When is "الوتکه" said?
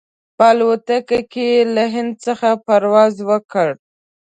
0.53-1.19